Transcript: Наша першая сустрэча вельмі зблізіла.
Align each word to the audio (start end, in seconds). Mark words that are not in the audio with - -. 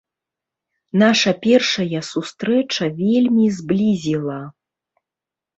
Наша 1.01 1.33
першая 1.45 2.01
сустрэча 2.11 2.85
вельмі 3.03 3.45
зблізіла. 3.59 4.39